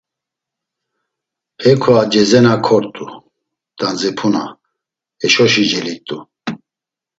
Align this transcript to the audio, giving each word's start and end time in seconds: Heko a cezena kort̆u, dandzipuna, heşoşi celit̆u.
Heko 1.63 1.89
a 2.01 2.03
cezena 2.11 2.53
kort̆u, 2.65 3.05
dandzipuna, 3.79 4.43
heşoşi 5.19 5.63
celit̆u. 5.69 6.17